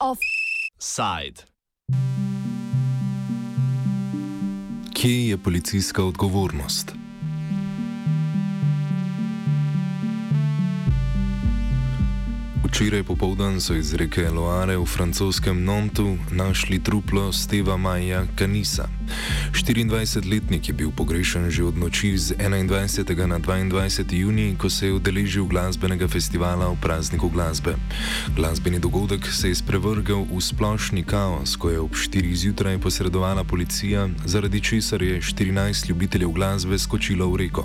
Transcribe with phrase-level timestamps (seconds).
[0.00, 1.42] Offside.
[4.94, 7.05] Kje je policijska odgovornost?
[12.76, 18.84] Včeraj popoldan so iz reke Loare v francoskem Nontu našli truplo Steva Maja Kanisa.
[19.56, 23.26] 24-letnik je bil pogrešen že od noči z 21.
[23.26, 24.12] na 22.
[24.12, 27.80] juni, ko se je udeležil glasbenega festivala v prazniku glasbe.
[28.36, 32.28] Glasbeni dogodek se je sprevrgal v splošni kaos, ko je ob 4.
[32.34, 37.64] zjutraj posredovala policija, zaradi česar je 14 ljubiteljev glasbe skočilo v reko.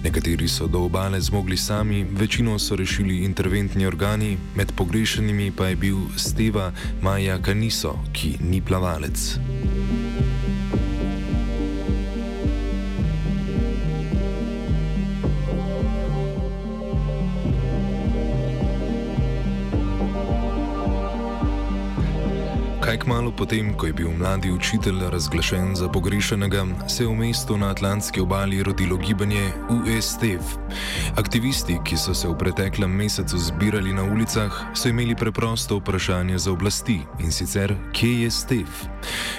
[0.00, 5.76] Nekateri so do obale zmogli sami, večino so rešili interventni organi, med pogrešenimi pa je
[5.76, 9.38] bil Steva Maja Kaniso, ki ni plavalec.
[22.88, 27.58] Kaj kmalo potem, ko je bil mladi učitelj razglašen za pogrešenega, se je v mestu
[27.58, 30.56] na Atlantski obali rodilo gibanje USTF.
[31.16, 36.52] Aktivisti, ki so se v preteklem mesecu zbirali na ulicah, so imeli preprosto vprašanje za
[36.52, 38.88] oblasti in sicer, kje je STF.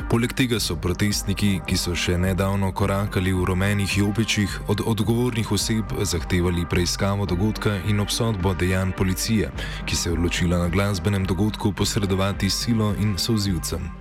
[0.08, 5.92] Poleg tega so protestniki, ki so še nedavno korakali v rumenih jopičih, od odgovornih oseb
[6.02, 9.52] zahtevali preiskavo dogodka in obsodbo dejanj policije,
[9.86, 13.92] ki se je odločila na glasbenem dogodku posredovati silo in solzivcem.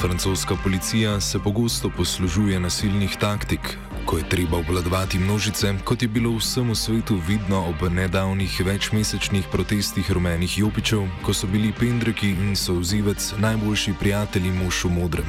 [0.00, 6.36] Francoska policija se pogosto poslužuje nasilnih taktik, ko je treba obvladovati množice, kot je bilo
[6.36, 13.34] vsemu svetu vidno ob nedavnih večmesečnih protestih rumenih jopičev, ko so bili pendreki in souzivec
[13.38, 15.26] najboljši prijatelji mož v modrem.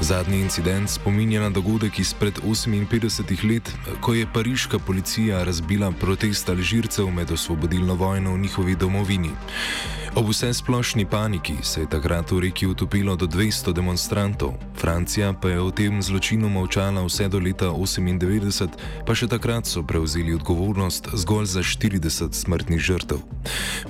[0.00, 7.10] Zadnji incident spominja na dogodek izpred 58 let, ko je pariška policija razbila protest alžircev
[7.10, 9.30] med osvobodilno vojno v njihovi domovini.
[10.14, 15.48] Ob vse splošni paniki se je takrat v reki utopilo do 200 demonstrantov, Francija pa
[15.48, 17.70] je o tem zločinu molčala vse do leta
[18.00, 23.22] 1998, pa še takrat so prevzeli odgovornost zgolj za 40 smrtnih žrtev.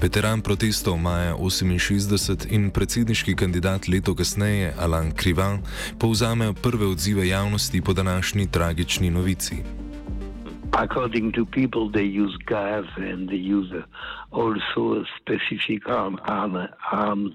[0.02, 5.62] Veteran protestov maja 1968 in predsedniški kandidat leto kasneje Alain Krivan
[5.98, 9.62] povzamejo prve odzive javnosti po današnji tragični novici.
[10.72, 13.82] according to people, they use gas and they use uh,
[14.32, 17.32] also specific arm, arm, arms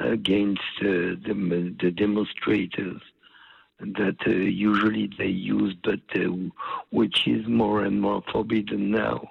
[0.00, 3.00] against uh, the, the, demonstrators
[3.80, 6.28] that uh, usually they use, but uh,
[6.90, 9.30] which is more and more forbidden now.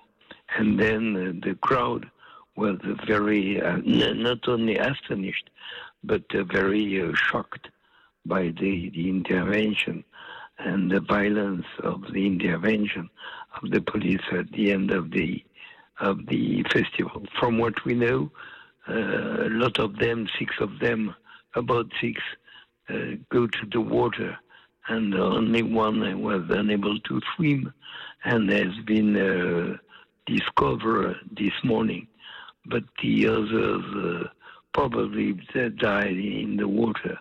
[0.57, 2.09] And then uh, the crowd
[2.55, 2.77] was
[3.07, 5.49] very, uh, not only astonished,
[6.03, 7.69] but very shocked
[8.25, 10.03] by the, the intervention
[10.59, 13.09] and the violence of the intervention
[13.61, 15.43] of the police at the end of the
[15.99, 17.23] of the festival.
[17.39, 18.31] From what we know,
[18.87, 21.13] uh, a lot of them, six of them,
[21.55, 22.21] about six,
[22.89, 24.38] uh, go to the water,
[24.88, 27.73] and only one was unable to swim,
[28.23, 29.77] and has been uh,
[30.25, 32.07] discovered this morning.
[32.66, 34.28] But the others uh,
[34.73, 35.33] probably
[35.78, 37.17] died in the water.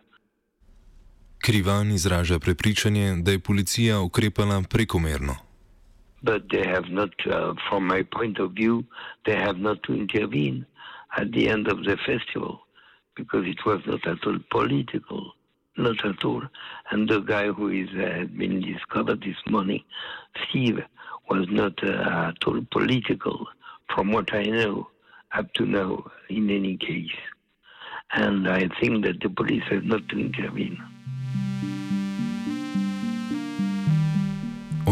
[1.39, 5.35] Krivan izraža prepričanje, da je policija ukrepala prekomerno.
[6.23, 8.83] But they have not, uh, from my point of view,
[9.25, 10.65] they have not to intervene
[11.17, 12.59] at the end of the festival
[13.17, 15.21] because it was not at all political,
[15.79, 16.43] not at all.
[16.91, 19.83] And the guy who is uh, been discovered this morning,
[20.49, 20.81] Steve,
[21.31, 23.47] was not uh, at all political,
[23.95, 24.89] from what I know
[25.33, 27.17] up to now, in any case.
[28.13, 30.79] And I think that the police have not to intervene.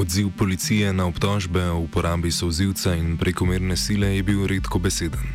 [0.06, 5.26] Odziv policije na obtožbe o uporabi sozivca in prekomerne sile je bil redko beseden.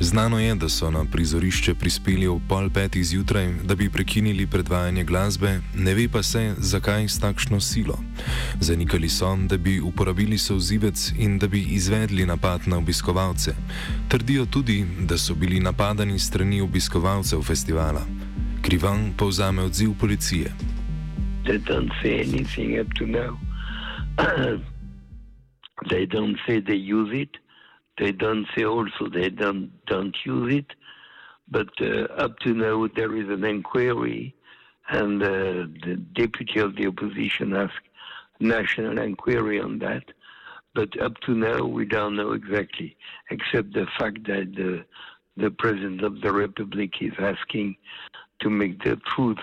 [0.00, 5.04] Znano je, da so na prizorišče prispeli ob pol petih zjutraj, da bi prekinili predvajanje
[5.04, 7.98] glasbe, ne ve pa se, zakaj s takšno silo.
[8.60, 13.54] Zanikali so, da bi uporabili sozivec in da bi izvedli napad na obiskovalce.
[14.08, 18.06] Trdijo tudi, da so bili napadani strani obiskovalcev festivala.
[18.62, 20.54] Krivan povzame odziv policije.
[21.44, 23.51] They don't say anything up to now.
[25.90, 27.36] they don't say they use it.
[27.98, 30.66] They don't say also they don't don't use it.
[31.48, 34.34] But uh, up to now, there is an inquiry,
[34.88, 37.88] and uh, the deputy of the opposition asked
[38.40, 40.04] national inquiry on that.
[40.74, 42.96] But up to now, we don't know exactly,
[43.30, 44.84] except the fact that the
[45.36, 47.76] the President of the Republic is asking
[48.40, 49.38] to make the truth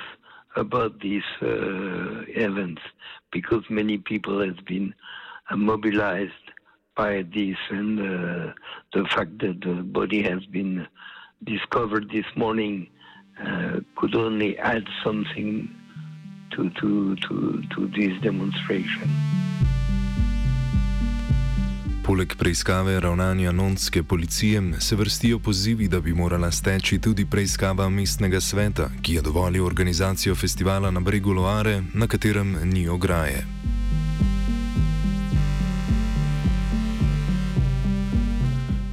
[0.56, 2.82] about these uh, events
[3.32, 4.94] because many people have been
[5.50, 6.32] uh, mobilized
[6.96, 8.54] by this and uh,
[8.94, 10.88] the fact that the body has been
[11.44, 12.88] discovered this morning
[13.96, 15.74] could only add something
[16.52, 19.69] to, to, to, to this demonstration.
[22.10, 28.42] Poleg preiskave ravnanja nonske policije se vrstijo pozivi, da bi morala steči tudi preiskava mestnega
[28.42, 33.59] sveta, ki je dovolil organizacijo festivala na bregu Loare, na katerem ni ograje.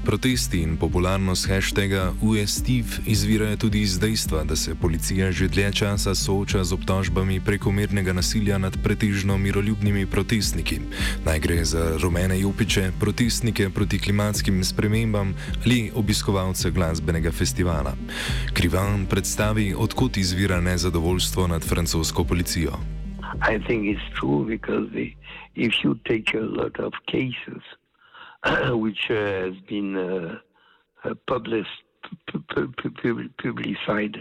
[0.07, 6.15] Protesti in popularnost hashtaga USTIV izvirajo tudi iz dejstva, da se policija že dlje časa
[6.15, 10.79] sooča z obtožbami prekomernega nasilja nad pretežno miroljubnimi protestniki.
[11.25, 17.97] Naj gre za rumene jopiče, protestnike proti klimatskim spremembam ali obiskovalce glasbenega festivala.
[18.53, 22.79] Krivan predstavi, odkot izvira nezadovoljstvo nad francosko policijo.
[23.43, 25.11] I think it's true because the,
[25.55, 27.63] if you take a lot of cases,
[28.71, 30.39] which uh, has been uh,
[31.05, 31.83] uh, published,
[33.43, 34.19] publicized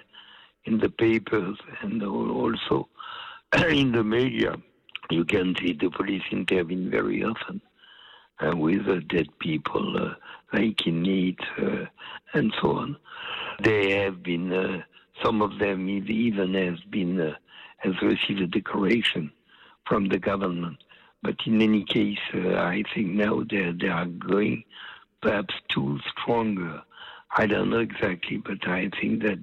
[0.65, 2.87] in the papers and also
[3.69, 4.55] in the media.
[5.11, 7.61] You can see the police intervene very often
[8.39, 10.15] uh, with uh, dead people, uh,
[10.51, 11.39] like in need,
[12.33, 12.97] and so on.
[13.63, 14.83] They have been,
[15.23, 17.35] some of them even has been,
[17.77, 19.31] has received a decoration
[19.87, 20.77] from the government
[21.25, 24.63] but in any case, uh, I think now they they are going
[25.23, 26.83] perhaps too stronger.
[27.35, 29.39] I don't know exactly, but I think that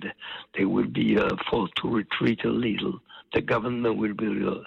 [0.54, 3.00] they will be uh, forced to retreat a little.
[3.34, 4.58] The government will be uh,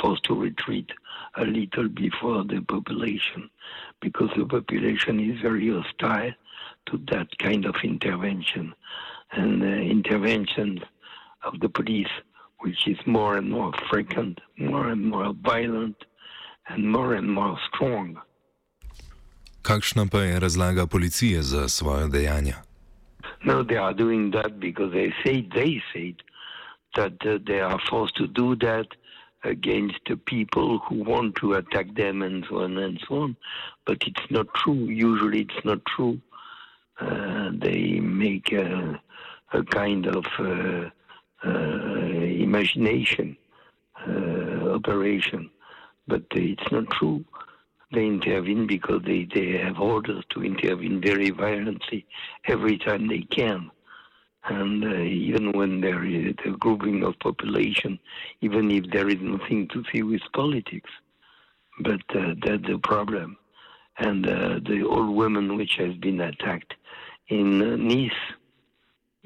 [0.00, 0.90] forced to retreat
[1.36, 3.48] a little before the population,
[4.00, 6.32] because the population is very hostile
[6.86, 8.74] to that kind of intervention,
[9.30, 10.80] and uh, interventions
[11.44, 12.14] of the police,
[12.58, 15.96] which is more and more frequent, more and more violent
[19.62, 22.54] Kakšna pa je razlaga policije za svoje dejanja?
[23.44, 26.14] No, they are doing that because they say they say
[26.96, 28.86] that uh, they are forced to do that
[29.44, 33.36] against the people who want to attack them and so on and so on.
[33.86, 34.84] But it's not true.
[34.88, 36.18] Usually, it's not true.
[37.00, 39.00] Uh, they make a,
[39.52, 40.90] a kind of uh,
[41.44, 43.36] uh imagination
[44.08, 45.50] uh, operation
[46.06, 47.24] but it's not true.
[47.92, 52.06] They intervene because they, they have orders to intervene very violently
[52.46, 53.70] every time they can.
[54.46, 57.98] And uh, even when there is a grouping of population,
[58.40, 60.90] even if there is nothing to see with politics,
[61.80, 63.36] but uh, that's the problem.
[63.98, 66.74] And uh, the old woman which has been attacked
[67.28, 68.12] in uh, Nice,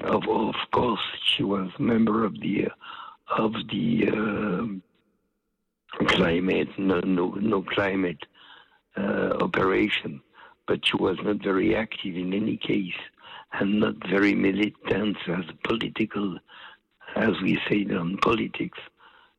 [0.04, 2.68] of, of course, she was member of the
[3.36, 4.87] of the uh,
[6.06, 8.24] climate, no, no, no climate
[8.96, 10.20] uh, operation,
[10.66, 12.98] but she was not very active in any case
[13.52, 16.38] and not very militant as political,
[17.16, 18.78] as we say on politics.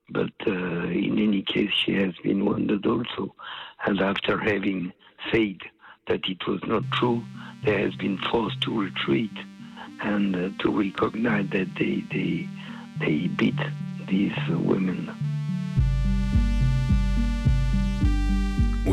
[0.09, 3.35] But uh, in any case, she has been wounded also.
[3.85, 4.91] And after having
[5.31, 5.57] said
[6.07, 7.23] that it was not true,
[7.63, 9.38] they has been forced to retreat
[10.01, 12.47] and uh, to recognize that they, they,
[12.99, 13.59] they beat
[14.07, 15.29] these women.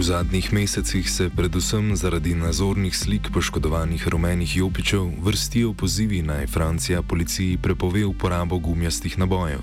[0.06, 7.58] Zadnjih mesecih se predvsem zaradi nazornih slik poškodovanih rumenih jopičev vrstijo pozivi naj Francija policiji
[7.58, 9.58] prepove uporabo gumijastih nabojev.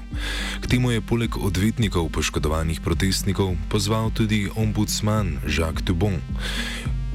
[0.62, 6.20] K temu je poleg odvetnikov poškodovanih protestnikov pozval tudi ombudsman Jacques Dubon.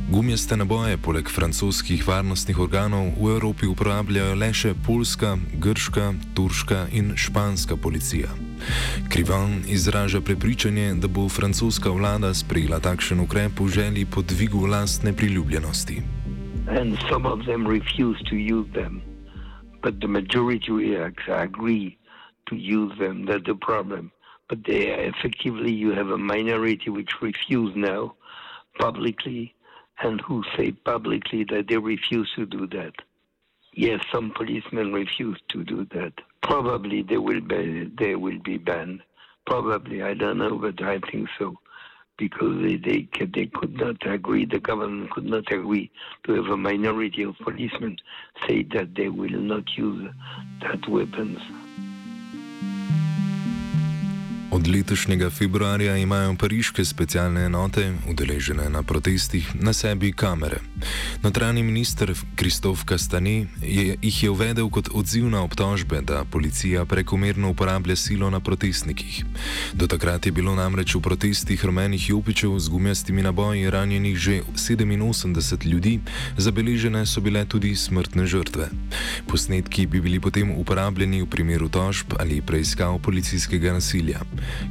[0.09, 7.13] Gumijaste naboje poleg francoskih varnostnih organov v Evropi uporabljajo le še polska, grška, turška in
[7.13, 8.31] španska policija.
[9.13, 15.13] Krivan izraža prepričanje, da bo francoska vlada sprejela takšen ukrep v želji po dvigu lastne
[15.13, 16.01] priljubljenosti.
[16.73, 19.05] In some of them refuse to use them,
[19.85, 20.97] but the majority
[21.29, 21.99] agree
[22.49, 23.29] to use them.
[23.29, 24.09] That's the problem.
[24.49, 28.17] But they effectively, you have a minority which refuse now
[28.81, 29.53] publicly.
[30.03, 32.95] And who say publicly that they refuse to do that.
[33.73, 36.13] Yes, some policemen refuse to do that.
[36.43, 39.03] Probably they will be they will be banned.
[39.47, 41.59] Probably I don't know, but I think so,
[42.17, 44.45] because they they, they could not agree.
[44.47, 45.91] The government could not agree
[46.25, 47.99] to have a minority of policemen
[48.47, 50.11] say that they will not use
[50.63, 51.39] that weapons.
[54.59, 60.59] Od letošnjega februarja imajo pariške specialne enote, udeležene na protestih, na sebi kamere.
[61.23, 67.51] Notranji minister Kristof Kastani je, jih je uvedel kot odziv na obtožbe, da policija prekomerno
[67.51, 69.25] uporablja silo na protestnikih.
[69.75, 75.67] Do takrat je bilo namreč v protestih rumenih jopičev z gumijastimi naboji ranjenih že 87
[75.67, 76.01] ljudi,
[76.37, 78.69] zabeležene so bile tudi smrtne žrtve.
[79.29, 84.19] Posnetki bi bili potem uporabljeni v primeru tožb ali preiskav policijskega nasilja.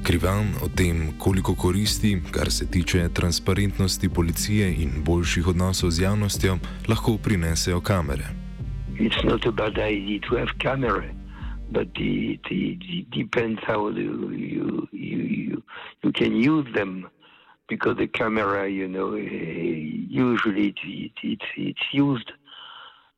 [0.04, 6.58] Krivan o tem, koliko koristi, kar se tiče transparentnosti policije in boljših odnosov z javnostjo,
[6.88, 8.28] lahko prinesejo kamere.
[9.00, 11.14] It's not a bad idea to have camera,
[11.70, 15.62] but it, it, it depends how you, you, you,
[16.04, 17.06] you can use them.
[17.70, 22.32] Because the camera, you know, usually it, it, it, it's used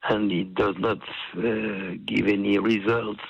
[0.10, 0.98] and it does not
[1.38, 3.22] uh, give any results.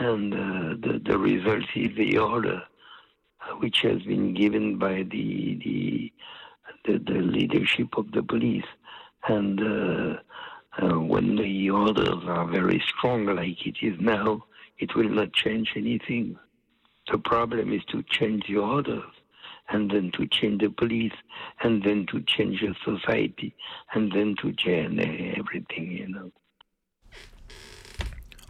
[0.00, 2.62] And the, the result is the order
[3.46, 6.12] uh, which has been given by the the,
[6.84, 8.64] the, the leadership of the police.
[9.28, 10.16] And uh,
[10.82, 14.44] uh, when the orders are very strong, like it is now,
[14.78, 16.38] it will not change anything.
[17.10, 19.10] The problem is to change the orders,
[19.68, 21.12] and then to change the police,
[21.62, 23.54] and then to change the society,
[23.94, 25.00] and then to change
[25.36, 26.32] everything, you know.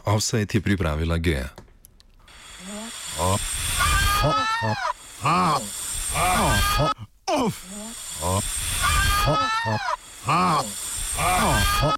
[0.05, 1.49] Offset je pripravila Gea.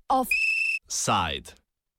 [0.10, 1.67] Offside.